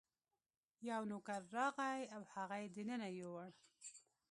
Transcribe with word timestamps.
یو 0.89 1.01
نوکر 1.11 1.41
راغی 1.55 1.99
او 2.15 2.21
هغه 2.33 2.55
یې 2.61 2.67
دننه 2.75 3.07
یووړ. 3.19 3.49